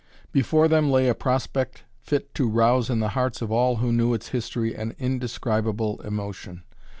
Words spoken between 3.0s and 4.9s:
the hearts of all who knew its history